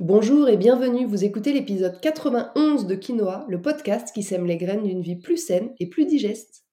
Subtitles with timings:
[0.00, 4.82] Bonjour et bienvenue, vous écoutez l'épisode 91 de Quinoa, le podcast qui sème les graines
[4.82, 6.66] d'une vie plus saine et plus digeste.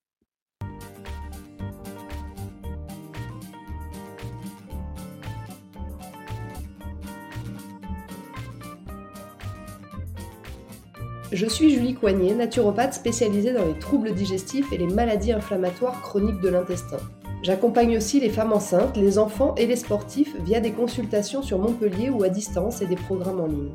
[11.32, 16.42] Je suis Julie Coignet, naturopathe spécialisée dans les troubles digestifs et les maladies inflammatoires chroniques
[16.42, 17.00] de l'intestin.
[17.44, 22.10] J'accompagne aussi les femmes enceintes, les enfants et les sportifs via des consultations sur Montpellier
[22.10, 23.74] ou à distance et des programmes en ligne.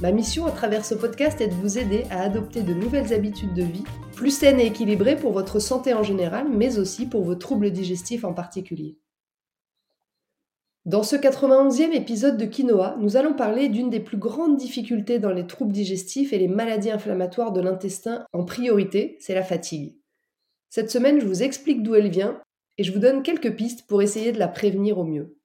[0.00, 3.52] Ma mission à travers ce podcast est de vous aider à adopter de nouvelles habitudes
[3.52, 3.82] de vie,
[4.14, 8.22] plus saines et équilibrées pour votre santé en général, mais aussi pour vos troubles digestifs
[8.22, 8.96] en particulier.
[10.84, 15.32] Dans ce 91e épisode de Quinoa, nous allons parler d'une des plus grandes difficultés dans
[15.32, 19.96] les troubles digestifs et les maladies inflammatoires de l'intestin en priorité, c'est la fatigue.
[20.68, 22.40] Cette semaine, je vous explique d'où elle vient
[22.80, 25.36] et je vous donne quelques pistes pour essayer de la prévenir au mieux.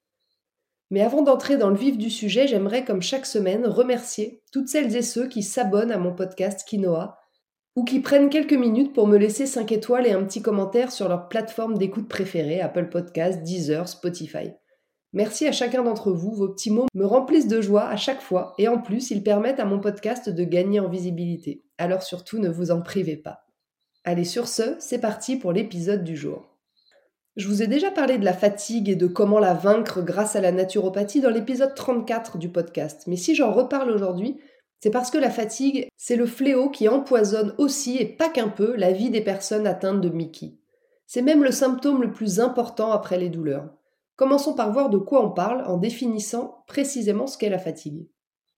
[0.90, 4.96] Mais avant d'entrer dans le vif du sujet, j'aimerais, comme chaque semaine, remercier toutes celles
[4.96, 7.20] et ceux qui s'abonnent à mon podcast Quinoa
[7.76, 11.10] ou qui prennent quelques minutes pour me laisser 5 étoiles et un petit commentaire sur
[11.10, 14.52] leur plateforme d'écoute préférée, Apple Podcasts, Deezer, Spotify.
[15.12, 18.54] Merci à chacun d'entre vous, vos petits mots me remplissent de joie à chaque fois
[18.58, 21.66] et en plus ils permettent à mon podcast de gagner en visibilité.
[21.78, 23.42] Alors surtout ne vous en privez pas.
[24.06, 26.55] Allez sur ce, c'est parti pour l'épisode du jour.
[27.36, 30.42] Je vous ai déjà parlé de la fatigue et de comment la vaincre grâce à
[30.42, 33.04] la naturopathie dans l'épisode 34 du podcast.
[33.08, 34.38] Mais si j'en reparle aujourd'hui,
[34.80, 38.76] c'est parce que la fatigue, c'est le fléau qui empoisonne aussi, et pas qu'un peu,
[38.78, 40.54] la vie des personnes atteintes de Mickey.
[41.08, 43.70] C'est même le symptôme le plus important après les douleurs.
[44.16, 48.08] Commençons par voir de quoi on parle en définissant précisément ce qu'est la fatigue.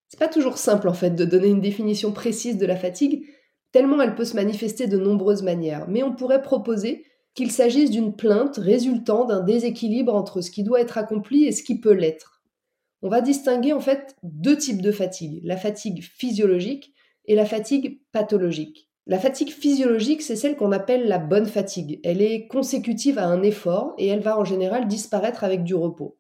[0.08, 3.26] C'est pas toujours simple en fait de donner une définition précise de la fatigue,
[3.72, 7.04] tellement elle peut se manifester de nombreuses manières, mais on pourrait proposer
[7.38, 11.62] qu'il s'agisse d'une plainte résultant d'un déséquilibre entre ce qui doit être accompli et ce
[11.62, 12.42] qui peut l'être.
[13.04, 18.02] On va distinguer en fait deux types de fatigue, la fatigue physiologique et la fatigue
[18.12, 18.90] pathologique.
[19.06, 22.00] La fatigue physiologique, c'est celle qu'on appelle la bonne fatigue.
[22.04, 26.18] Elle est consécutive à un effort et elle va en général disparaître avec du repos.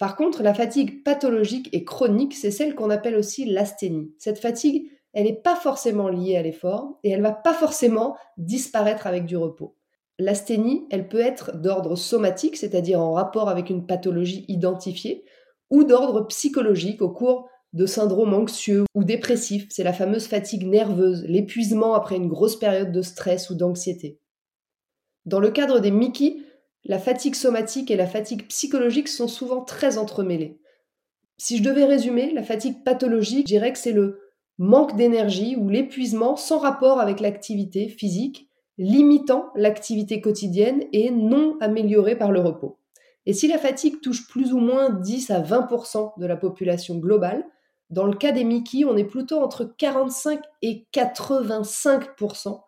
[0.00, 4.12] Par contre, la fatigue pathologique et chronique, c'est celle qu'on appelle aussi l'asthénie.
[4.18, 9.06] Cette fatigue, elle n'est pas forcément liée à l'effort et elle va pas forcément disparaître
[9.06, 9.76] avec du repos.
[10.18, 15.24] L'asthénie, elle peut être d'ordre somatique, c'est-à-dire en rapport avec une pathologie identifiée,
[15.70, 19.66] ou d'ordre psychologique au cours de syndromes anxieux ou dépressifs.
[19.70, 24.20] C'est la fameuse fatigue nerveuse, l'épuisement après une grosse période de stress ou d'anxiété.
[25.24, 26.36] Dans le cadre des Mickey,
[26.84, 30.58] la fatigue somatique et la fatigue psychologique sont souvent très entremêlées.
[31.38, 34.20] Si je devais résumer, la fatigue pathologique, je dirais que c'est le
[34.58, 42.16] manque d'énergie ou l'épuisement sans rapport avec l'activité physique limitant l'activité quotidienne et non améliorée
[42.16, 42.78] par le repos.
[43.26, 47.46] Et si la fatigue touche plus ou moins 10 à 20% de la population globale,
[47.90, 52.60] dans le cas des Mickey, on est plutôt entre 45 et 85%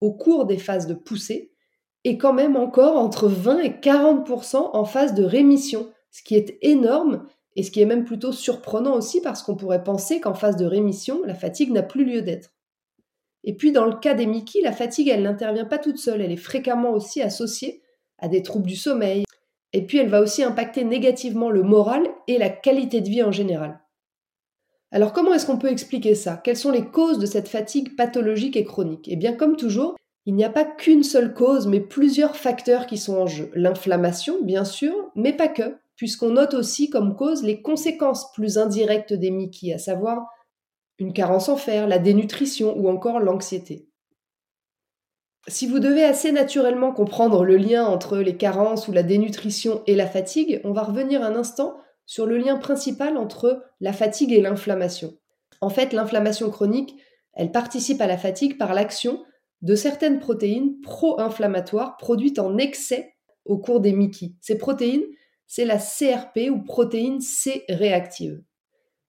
[0.00, 1.52] au cours des phases de poussée,
[2.04, 6.58] et quand même encore entre 20 et 40% en phase de rémission, ce qui est
[6.60, 7.24] énorme
[7.54, 10.64] et ce qui est même plutôt surprenant aussi parce qu'on pourrait penser qu'en phase de
[10.64, 12.50] rémission, la fatigue n'a plus lieu d'être.
[13.44, 16.32] Et puis dans le cas des Mickey, la fatigue, elle n'intervient pas toute seule, elle
[16.32, 17.82] est fréquemment aussi associée
[18.18, 19.24] à des troubles du sommeil.
[19.72, 23.32] Et puis elle va aussi impacter négativement le moral et la qualité de vie en
[23.32, 23.80] général.
[24.90, 26.40] Alors comment est-ce qu'on peut expliquer ça?
[26.44, 29.08] Quelles sont les causes de cette fatigue pathologique et chronique?
[29.10, 32.98] Eh bien comme toujours, il n'y a pas qu'une seule cause, mais plusieurs facteurs qui
[32.98, 33.50] sont en jeu.
[33.54, 39.12] L'inflammation, bien sûr, mais pas que, puisqu'on note aussi comme cause les conséquences plus indirectes
[39.12, 40.28] des Mickey, à savoir
[40.98, 43.88] une carence en fer, la dénutrition ou encore l'anxiété.
[45.48, 49.96] Si vous devez assez naturellement comprendre le lien entre les carences ou la dénutrition et
[49.96, 51.76] la fatigue, on va revenir un instant
[52.06, 55.14] sur le lien principal entre la fatigue et l'inflammation.
[55.60, 56.94] En fait, l'inflammation chronique,
[57.34, 59.24] elle participe à la fatigue par l'action
[59.62, 63.14] de certaines protéines pro-inflammatoires produites en excès
[63.44, 64.34] au cours des Mickey.
[64.40, 65.04] Ces protéines,
[65.46, 68.42] c'est la CRP ou protéine C réactive.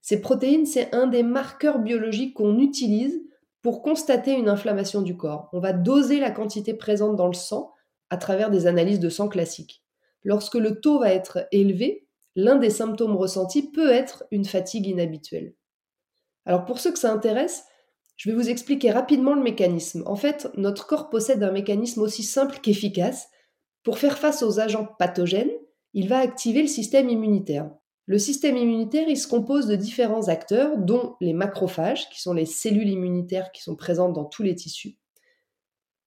[0.03, 3.23] Ces protéines, c'est un des marqueurs biologiques qu'on utilise
[3.61, 5.47] pour constater une inflammation du corps.
[5.53, 7.71] On va doser la quantité présente dans le sang
[8.09, 9.81] à travers des analyses de sang classiques.
[10.23, 12.05] Lorsque le taux va être élevé,
[12.35, 15.55] l'un des symptômes ressentis peut être une fatigue inhabituelle.
[16.45, 17.63] Alors pour ceux que ça intéresse,
[18.17, 20.03] je vais vous expliquer rapidement le mécanisme.
[20.05, 23.29] En fait, notre corps possède un mécanisme aussi simple qu'efficace.
[23.83, 25.51] Pour faire face aux agents pathogènes,
[25.93, 27.71] il va activer le système immunitaire.
[28.05, 32.45] Le système immunitaire, il se compose de différents acteurs, dont les macrophages, qui sont les
[32.45, 34.97] cellules immunitaires qui sont présentes dans tous les tissus.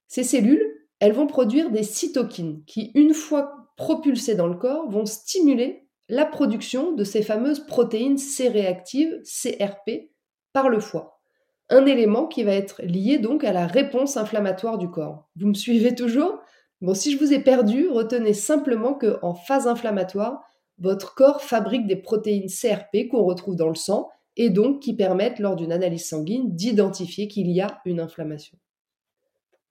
[0.07, 0.63] Ces cellules,
[1.01, 6.27] elles vont produire des cytokines qui, une fois propulsées dans le corps, vont stimuler la
[6.27, 10.11] production de ces fameuses protéines C-réactives, CRP,
[10.53, 11.21] par le foie.
[11.69, 15.29] Un élément qui va être lié donc à la réponse inflammatoire du corps.
[15.37, 16.39] Vous me suivez toujours?
[16.81, 20.45] Bon, si je vous ai perdu, retenez simplement que en phase inflammatoire,
[20.79, 25.39] votre corps fabrique des protéines CRP qu'on retrouve dans le sang et donc qui permettent
[25.39, 28.59] lors d'une analyse sanguine d'identifier qu'il y a une inflammation.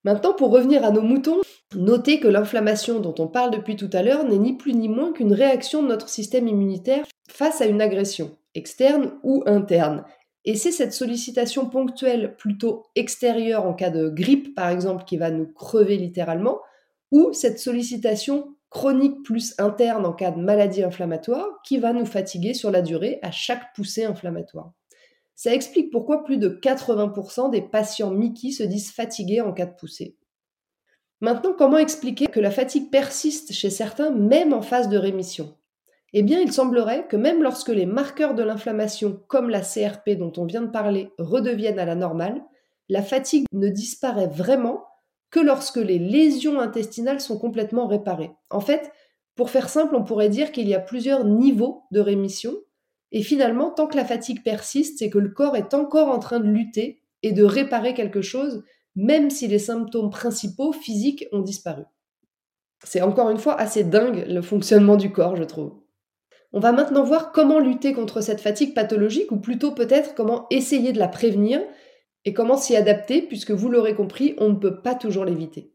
[0.04, 1.40] Maintenant, pour revenir à nos moutons,
[1.74, 5.12] notez que l'inflammation dont on parle depuis tout à l'heure n'est ni plus ni moins
[5.12, 10.04] qu'une réaction de notre système immunitaire face à une agression, externe ou interne.
[10.44, 15.32] Et c'est cette sollicitation ponctuelle plutôt extérieure en cas de grippe, par exemple, qui va
[15.32, 16.60] nous crever littéralement,
[17.10, 22.54] ou cette sollicitation chronique plus interne en cas de maladie inflammatoire qui va nous fatiguer
[22.54, 24.72] sur la durée à chaque poussée inflammatoire.
[25.34, 29.74] Ça explique pourquoi plus de 80% des patients Mickey se disent fatigués en cas de
[29.74, 30.16] poussée.
[31.20, 35.56] Maintenant, comment expliquer que la fatigue persiste chez certains même en phase de rémission?
[36.12, 40.32] Eh bien, il semblerait que même lorsque les marqueurs de l'inflammation, comme la CRP dont
[40.36, 42.42] on vient de parler, redeviennent à la normale,
[42.88, 44.84] la fatigue ne disparaît vraiment
[45.30, 48.30] que lorsque les lésions intestinales sont complètement réparées.
[48.50, 48.92] En fait,
[49.34, 52.54] pour faire simple, on pourrait dire qu'il y a plusieurs niveaux de rémission
[53.12, 56.40] et finalement, tant que la fatigue persiste, c'est que le corps est encore en train
[56.40, 58.64] de lutter et de réparer quelque chose,
[58.94, 61.84] même si les symptômes principaux physiques ont disparu.
[62.84, 65.80] C'est encore une fois assez dingue le fonctionnement du corps, je trouve.
[66.52, 70.92] On va maintenant voir comment lutter contre cette fatigue pathologique, ou plutôt peut-être comment essayer
[70.92, 71.60] de la prévenir
[72.26, 75.72] et comment s'y adapter, puisque vous l'aurez compris, on ne peut pas toujours l'éviter.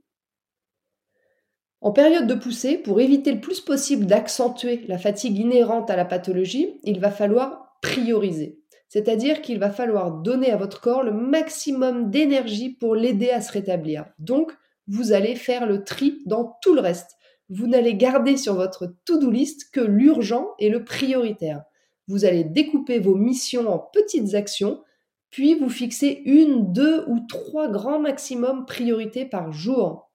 [1.80, 6.06] En période de poussée, pour éviter le plus possible d'accentuer la fatigue inhérente à la
[6.06, 8.60] pathologie, il va falloir prioriser.
[8.90, 13.54] C'est-à-dire qu'il va falloir donner à votre corps le maximum d'énergie pour l'aider à se
[13.54, 14.06] rétablir.
[14.20, 14.52] Donc,
[14.88, 17.16] vous allez faire le tri dans tout le reste.
[17.50, 21.64] Vous n'allez garder sur votre to-do list que l'urgent et le prioritaire.
[22.10, 24.84] Vous allez découper vos missions en petites actions,
[25.32, 30.12] puis vous fixez une, deux ou trois grands maximum priorités par jour.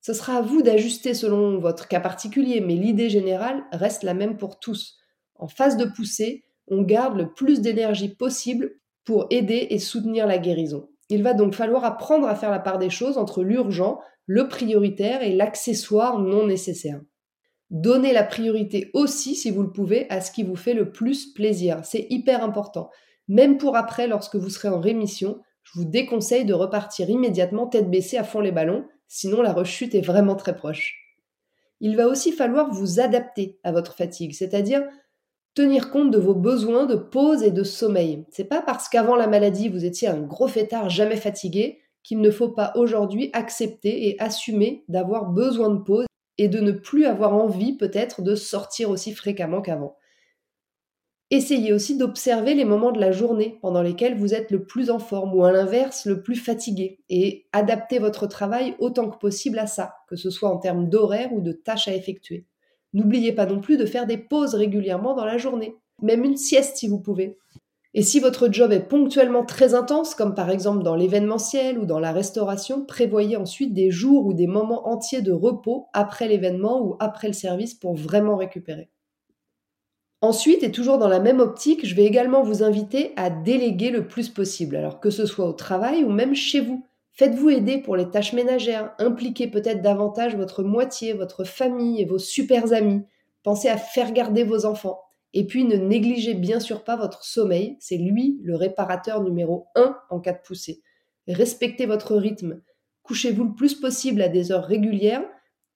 [0.00, 4.36] Ce sera à vous d'ajuster selon votre cas particulier, mais l'idée générale reste la même
[4.36, 4.98] pour tous.
[5.36, 8.72] En phase de poussée, on garde le plus d'énergie possible
[9.04, 10.88] pour aider et soutenir la guérison.
[11.08, 15.22] Il va donc falloir apprendre à faire la part des choses entre l'urgent, le prioritaire
[15.22, 17.00] et l'accessoire non nécessaire.
[17.70, 21.32] Donnez la priorité aussi, si vous le pouvez, à ce qui vous fait le plus
[21.32, 21.80] plaisir.
[21.84, 22.90] C'est hyper important.
[23.30, 27.90] Même pour après, lorsque vous serez en rémission, je vous déconseille de repartir immédiatement tête
[27.90, 30.96] baissée à fond les ballons sinon la rechute est vraiment très proche.
[31.80, 34.86] Il va aussi falloir vous adapter à votre fatigue, c'est-à-dire
[35.54, 38.24] tenir compte de vos besoins de pause et de sommeil.
[38.30, 42.30] C'est pas parce qu'avant la maladie vous étiez un gros fêtard jamais fatigué qu'il ne
[42.30, 46.06] faut pas aujourd'hui accepter et assumer d'avoir besoin de pause
[46.38, 49.96] et de ne plus avoir envie peut-être de sortir aussi fréquemment qu'avant.
[51.32, 54.98] Essayez aussi d'observer les moments de la journée pendant lesquels vous êtes le plus en
[54.98, 59.68] forme ou à l'inverse le plus fatigué et adaptez votre travail autant que possible à
[59.68, 62.46] ça, que ce soit en termes d'horaire ou de tâches à effectuer.
[62.94, 66.78] N'oubliez pas non plus de faire des pauses régulièrement dans la journée, même une sieste
[66.78, 67.38] si vous pouvez.
[67.94, 72.00] Et si votre job est ponctuellement très intense, comme par exemple dans l'événementiel ou dans
[72.00, 76.96] la restauration, prévoyez ensuite des jours ou des moments entiers de repos après l'événement ou
[76.98, 78.90] après le service pour vraiment récupérer.
[80.22, 84.06] Ensuite, et toujours dans la même optique, je vais également vous inviter à déléguer le
[84.06, 86.86] plus possible, alors que ce soit au travail ou même chez vous.
[87.12, 92.18] Faites-vous aider pour les tâches ménagères, impliquez peut-être davantage votre moitié, votre famille et vos
[92.18, 93.02] super amis.
[93.42, 95.00] Pensez à faire garder vos enfants.
[95.32, 99.96] Et puis ne négligez bien sûr pas votre sommeil, c'est lui le réparateur numéro 1
[100.10, 100.82] en cas de poussée.
[101.28, 102.60] Respectez votre rythme.
[103.04, 105.24] Couchez-vous le plus possible à des heures régulières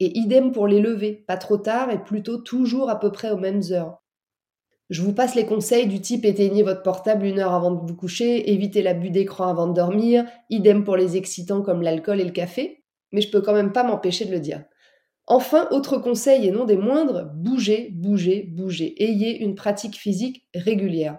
[0.00, 3.38] et idem pour les lever, pas trop tard et plutôt toujours à peu près aux
[3.38, 4.03] mêmes heures.
[4.90, 7.96] Je vous passe les conseils du type éteignez votre portable une heure avant de vous
[7.96, 12.30] coucher, évitez l'abus d'écran avant de dormir, idem pour les excitants comme l'alcool et le
[12.30, 14.62] café, mais je peux quand même pas m'empêcher de le dire.
[15.26, 19.02] Enfin, autre conseil et non des moindres, bougez, bougez, bougez.
[19.02, 21.18] Ayez une pratique physique régulière.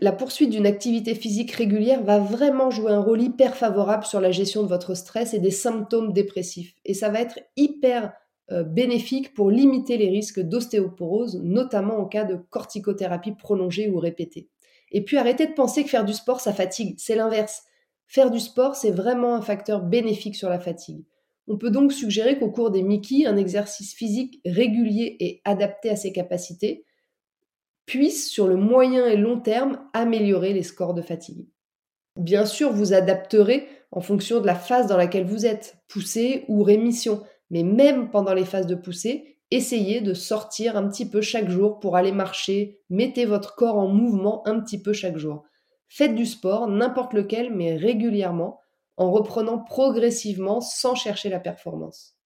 [0.00, 4.32] La poursuite d'une activité physique régulière va vraiment jouer un rôle hyper favorable sur la
[4.32, 6.74] gestion de votre stress et des symptômes dépressifs.
[6.84, 8.12] Et ça va être hyper
[8.50, 14.48] bénéfique pour limiter les risques d'ostéoporose, notamment en cas de corticothérapie prolongée ou répétée.
[14.92, 16.94] Et puis arrêtez de penser que faire du sport, ça fatigue.
[16.98, 17.62] C'est l'inverse.
[18.06, 21.04] Faire du sport, c'est vraiment un facteur bénéfique sur la fatigue.
[21.48, 25.96] On peut donc suggérer qu'au cours des Mickey, un exercice physique régulier et adapté à
[25.96, 26.84] ses capacités
[27.86, 31.46] puisse, sur le moyen et long terme, améliorer les scores de fatigue.
[32.16, 36.62] Bien sûr, vous adapterez en fonction de la phase dans laquelle vous êtes, poussée ou
[36.62, 37.22] rémission.
[37.50, 41.78] Mais même pendant les phases de poussée, essayez de sortir un petit peu chaque jour
[41.78, 45.44] pour aller marcher, mettez votre corps en mouvement un petit peu chaque jour.
[45.88, 48.60] Faites du sport, n'importe lequel, mais régulièrement,
[48.96, 52.16] en reprenant progressivement sans chercher la performance.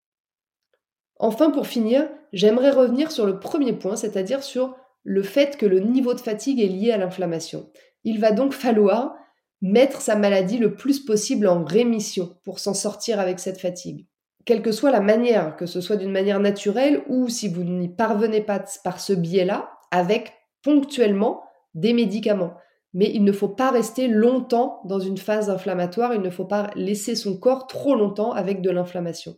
[1.18, 5.80] Enfin, pour finir, j'aimerais revenir sur le premier point, c'est-à-dire sur le fait que le
[5.80, 7.70] niveau de fatigue est lié à l'inflammation.
[8.04, 9.14] Il va donc falloir
[9.60, 14.06] mettre sa maladie le plus possible en rémission pour s'en sortir avec cette fatigue.
[14.44, 17.88] Quelle que soit la manière, que ce soit d'une manière naturelle ou si vous n'y
[17.88, 21.42] parvenez pas par ce biais-là, avec ponctuellement
[21.74, 22.54] des médicaments.
[22.94, 26.70] Mais il ne faut pas rester longtemps dans une phase inflammatoire, il ne faut pas
[26.74, 29.36] laisser son corps trop longtemps avec de l'inflammation.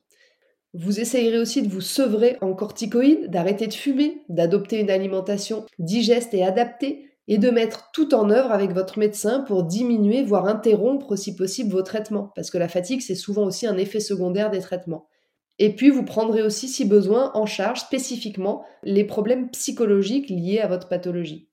[0.73, 6.33] Vous essayerez aussi de vous sevrer en corticoïdes, d'arrêter de fumer, d'adopter une alimentation digeste
[6.33, 11.15] et adaptée, et de mettre tout en œuvre avec votre médecin pour diminuer, voire interrompre
[11.15, 14.59] si possible vos traitements, parce que la fatigue, c'est souvent aussi un effet secondaire des
[14.59, 15.07] traitements.
[15.61, 20.67] Et puis, vous prendrez aussi, si besoin, en charge spécifiquement les problèmes psychologiques liés à
[20.67, 21.49] votre pathologie.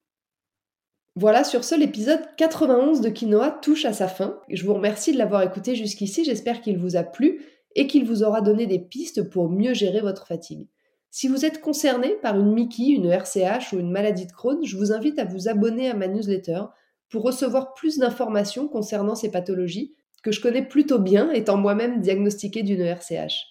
[1.15, 4.39] Voilà, sur ce, l'épisode 91 de Quinoa touche à sa fin.
[4.50, 8.24] Je vous remercie de l'avoir écouté jusqu'ici, j'espère qu'il vous a plu et qu'il vous
[8.24, 10.69] aura donné des pistes pour mieux gérer votre fatigue.
[11.10, 14.78] Si vous êtes concerné par une Mickey, une RCH ou une maladie de Crohn, je
[14.78, 16.64] vous invite à vous abonner à ma newsletter
[17.10, 22.64] pour recevoir plus d'informations concernant ces pathologies que je connais plutôt bien étant moi-même diagnostiqué
[22.64, 23.46] d'une RCH.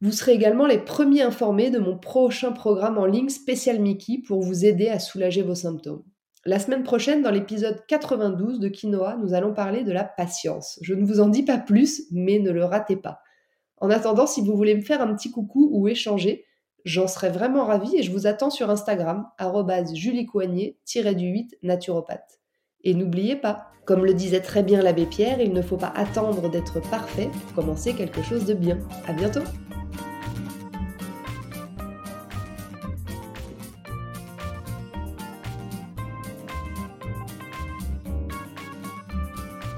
[0.00, 4.42] Vous serez également les premiers informés de mon prochain programme en ligne spécial Mickey pour
[4.42, 6.04] vous aider à soulager vos symptômes.
[6.44, 10.78] La semaine prochaine, dans l'épisode 92 de Quinoa, nous allons parler de la patience.
[10.82, 13.20] Je ne vous en dis pas plus, mais ne le ratez pas.
[13.78, 16.44] En attendant, si vous voulez me faire un petit coucou ou échanger,
[16.84, 19.26] j'en serais vraiment ravie et je vous attends sur Instagram,
[19.94, 22.40] juliecoignet-du-8 naturopathe.
[22.84, 26.50] Et n'oubliez pas, comme le disait très bien l'abbé Pierre, il ne faut pas attendre
[26.50, 28.78] d'être parfait pour commencer quelque chose de bien.
[29.06, 29.42] À bientôt!